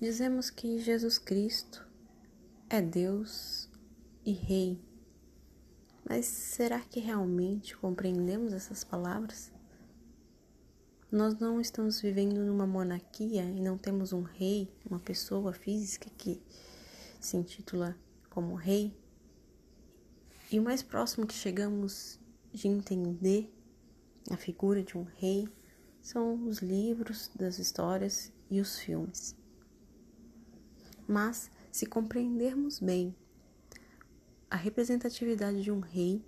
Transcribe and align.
Dizemos 0.00 0.48
que 0.48 0.78
Jesus 0.78 1.18
Cristo 1.18 1.86
é 2.70 2.80
Deus 2.80 3.68
e 4.24 4.32
Rei, 4.32 4.80
mas 6.08 6.24
será 6.24 6.80
que 6.80 6.98
realmente 6.98 7.76
compreendemos 7.76 8.54
essas 8.54 8.82
palavras? 8.82 9.52
Nós 11.12 11.38
não 11.38 11.60
estamos 11.60 12.00
vivendo 12.00 12.42
numa 12.46 12.66
monarquia 12.66 13.44
e 13.44 13.60
não 13.60 13.76
temos 13.76 14.14
um 14.14 14.22
rei, 14.22 14.72
uma 14.88 14.98
pessoa 14.98 15.52
física 15.52 16.08
que 16.16 16.42
se 17.20 17.36
intitula 17.36 17.94
como 18.30 18.54
rei. 18.54 18.96
E 20.50 20.58
o 20.58 20.62
mais 20.62 20.82
próximo 20.82 21.26
que 21.26 21.34
chegamos 21.34 22.18
de 22.50 22.68
entender 22.68 23.52
a 24.30 24.36
figura 24.38 24.82
de 24.82 24.96
um 24.96 25.04
rei 25.18 25.46
são 26.00 26.48
os 26.48 26.60
livros 26.60 27.30
das 27.34 27.58
histórias 27.58 28.32
e 28.50 28.62
os 28.62 28.78
filmes. 28.78 29.38
Mas, 31.10 31.50
se 31.72 31.86
compreendermos 31.86 32.78
bem 32.78 33.12
a 34.48 34.54
representatividade 34.54 35.60
de 35.60 35.68
um 35.68 35.80
rei, 35.80 36.24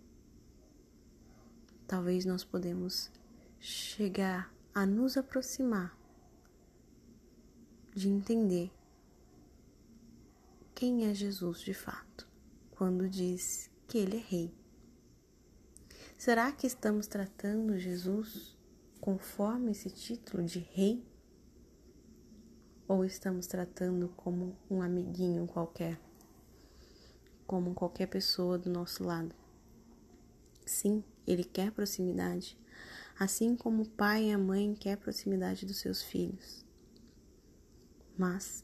talvez 1.87 2.25
nós 2.25 2.43
podemos 2.43 3.09
chegar 3.61 4.53
a 4.75 4.85
nos 4.85 5.17
aproximar 5.17 5.97
de 7.95 8.09
entender 8.09 8.73
quem 10.75 11.09
é 11.09 11.15
Jesus 11.15 11.61
de 11.61 11.75
fato 11.75 12.29
quando 12.73 13.09
diz 13.09 13.71
que 13.87 13.99
ele 13.99 14.17
é 14.17 14.21
rei. 14.21 14.53
Será 16.19 16.51
que 16.51 16.67
estamos 16.67 17.07
tratando 17.07 17.79
Jesus 17.79 18.59
conforme 19.01 19.71
esse 19.71 19.91
título 19.91 20.43
de 20.43 20.59
rei? 20.59 21.12
Ou 22.93 23.07
estamos 23.07 23.47
tratando 23.47 24.11
como 24.11 24.55
um 24.71 24.83
amiguinho 24.83 25.47
qualquer, 25.47 25.99
como 27.47 27.73
qualquer 27.73 28.07
pessoa 28.07 28.59
do 28.59 28.69
nosso 28.69 29.03
lado? 29.03 29.35
Sim, 30.67 31.03
ele 31.27 31.43
quer 31.43 31.73
proximidade, 31.73 32.55
assim 33.19 33.57
como 33.57 33.85
o 33.85 33.89
pai 33.89 34.25
e 34.25 34.33
a 34.33 34.37
mãe 34.37 34.75
quer 34.75 34.99
proximidade 34.99 35.65
dos 35.65 35.79
seus 35.79 36.03
filhos. 36.03 36.67
Mas 38.15 38.63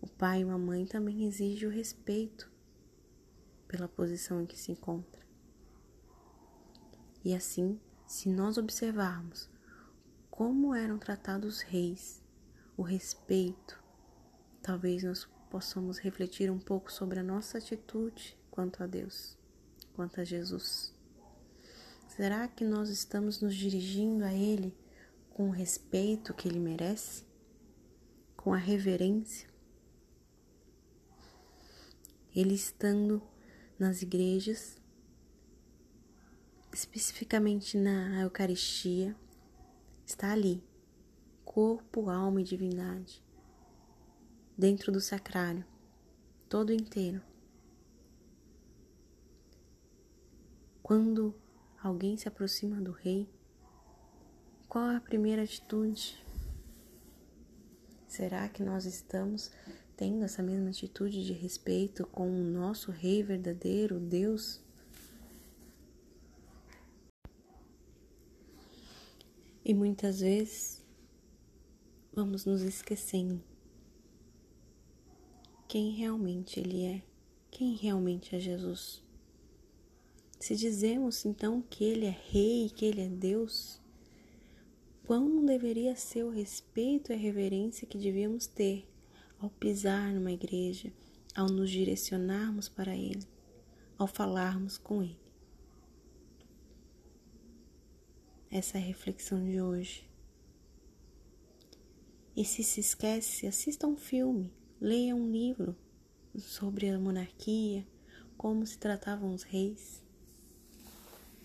o 0.00 0.08
pai 0.08 0.42
e 0.42 0.50
a 0.50 0.58
mãe 0.58 0.84
também 0.84 1.24
exigem 1.24 1.68
o 1.68 1.70
respeito 1.70 2.50
pela 3.68 3.86
posição 3.86 4.42
em 4.42 4.46
que 4.46 4.58
se 4.58 4.72
encontra. 4.72 5.22
E 7.24 7.32
assim, 7.36 7.78
se 8.04 8.28
nós 8.28 8.58
observarmos 8.58 9.48
como 10.28 10.74
eram 10.74 10.98
tratados 10.98 11.58
os 11.58 11.60
reis 11.60 12.20
o 12.76 12.82
respeito, 12.82 13.82
talvez 14.62 15.02
nós 15.02 15.28
possamos 15.50 15.98
refletir 15.98 16.50
um 16.50 16.58
pouco 16.58 16.90
sobre 16.90 17.18
a 17.18 17.22
nossa 17.22 17.58
atitude 17.58 18.36
quanto 18.50 18.82
a 18.82 18.86
Deus, 18.86 19.36
quanto 19.94 20.20
a 20.20 20.24
Jesus. 20.24 20.94
Será 22.08 22.48
que 22.48 22.64
nós 22.64 22.88
estamos 22.88 23.40
nos 23.40 23.54
dirigindo 23.54 24.24
a 24.24 24.32
Ele 24.32 24.76
com 25.30 25.48
o 25.48 25.52
respeito 25.52 26.34
que 26.34 26.48
Ele 26.48 26.58
merece? 26.58 27.24
Com 28.36 28.52
a 28.52 28.58
reverência? 28.58 29.48
Ele 32.34 32.54
estando 32.54 33.22
nas 33.78 34.00
igrejas, 34.00 34.80
especificamente 36.72 37.76
na 37.76 38.22
Eucaristia, 38.22 39.14
está 40.06 40.32
ali 40.32 40.62
corpo, 41.52 42.08
alma 42.08 42.40
e 42.40 42.44
divindade, 42.44 43.22
dentro 44.56 44.90
do 44.90 45.02
sacrário, 45.02 45.62
todo 46.48 46.72
inteiro. 46.72 47.20
Quando 50.82 51.34
alguém 51.82 52.16
se 52.16 52.26
aproxima 52.26 52.80
do 52.80 52.90
rei, 52.90 53.28
qual 54.66 54.90
é 54.90 54.96
a 54.96 55.00
primeira 55.00 55.42
atitude? 55.42 56.18
Será 58.08 58.48
que 58.48 58.62
nós 58.62 58.86
estamos 58.86 59.50
tendo 59.94 60.24
essa 60.24 60.42
mesma 60.42 60.70
atitude 60.70 61.22
de 61.22 61.34
respeito 61.34 62.06
com 62.06 62.30
o 62.30 62.44
nosso 62.44 62.90
rei 62.90 63.22
verdadeiro, 63.22 64.00
Deus? 64.00 64.64
E 69.62 69.74
muitas 69.74 70.20
vezes 70.20 70.81
vamos 72.14 72.44
nos 72.44 72.62
esquecendo 72.62 73.42
quem 75.72 75.92
realmente 75.92 76.60
Ele 76.60 76.84
é, 76.84 77.02
quem 77.50 77.74
realmente 77.74 78.36
é 78.36 78.38
Jesus. 78.38 79.02
Se 80.38 80.54
dizemos 80.54 81.24
então 81.24 81.62
que 81.62 81.82
Ele 81.82 82.04
é 82.04 82.14
Rei, 82.30 82.68
que 82.68 82.84
Ele 82.84 83.00
é 83.00 83.08
Deus, 83.08 83.80
quão 85.06 85.26
não 85.26 85.46
deveria 85.46 85.96
ser 85.96 86.24
o 86.24 86.30
respeito 86.30 87.10
e 87.10 87.14
a 87.14 87.18
reverência 87.18 87.86
que 87.86 87.96
devíamos 87.96 88.46
ter 88.46 88.86
ao 89.38 89.48
pisar 89.48 90.12
numa 90.12 90.30
igreja, 90.30 90.92
ao 91.34 91.46
nos 91.46 91.70
direcionarmos 91.70 92.68
para 92.68 92.94
Ele, 92.94 93.26
ao 93.96 94.06
falarmos 94.06 94.76
com 94.76 95.02
Ele. 95.02 95.16
Essa 98.50 98.76
é 98.76 98.82
a 98.82 98.84
reflexão 98.84 99.42
de 99.42 99.58
hoje. 99.58 100.11
E 102.34 102.46
se 102.46 102.62
se 102.62 102.80
esquece, 102.80 103.46
assista 103.46 103.86
um 103.86 103.96
filme, 103.96 104.50
leia 104.80 105.14
um 105.14 105.30
livro 105.30 105.76
sobre 106.34 106.88
a 106.88 106.98
monarquia, 106.98 107.86
como 108.38 108.64
se 108.64 108.78
tratavam 108.78 109.34
os 109.34 109.42
reis. 109.42 110.02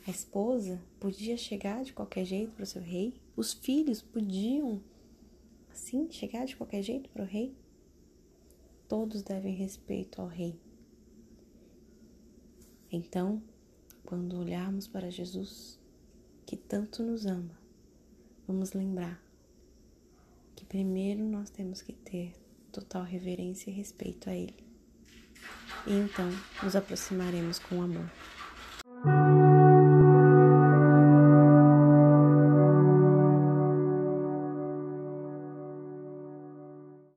A 0.07 0.11
esposa 0.11 0.81
podia 0.97 1.35
chegar 1.35 1.83
de 1.83 1.91
qualquer 1.91 2.23
jeito 2.23 2.53
para 2.53 2.63
o 2.63 2.65
seu 2.65 2.81
rei, 2.81 3.13
os 3.35 3.51
filhos 3.51 4.01
podiam, 4.01 4.81
assim, 5.69 6.09
chegar 6.09 6.45
de 6.45 6.55
qualquer 6.55 6.81
jeito 6.81 7.09
para 7.09 7.23
o 7.23 7.27
rei. 7.27 7.53
Todos 8.87 9.21
devem 9.21 9.53
respeito 9.53 10.21
ao 10.21 10.27
rei. 10.27 10.57
Então, 12.89 13.43
quando 14.05 14.39
olharmos 14.39 14.87
para 14.87 15.11
Jesus, 15.11 15.77
que 16.45 16.55
tanto 16.55 17.03
nos 17.03 17.25
ama, 17.25 17.59
vamos 18.47 18.71
lembrar 18.71 19.26
primeiro 20.67 21.23
nós 21.23 21.49
temos 21.49 21.81
que 21.81 21.93
ter 21.93 22.33
total 22.71 23.03
reverência 23.03 23.69
e 23.69 23.73
respeito 23.73 24.29
a 24.29 24.35
Ele. 24.35 24.55
E 25.85 25.93
então 25.93 26.29
nos 26.61 26.75
aproximaremos 26.75 27.59
com 27.59 27.81
amor. 27.81 28.09